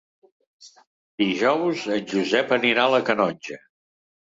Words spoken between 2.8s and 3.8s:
a la Canonja.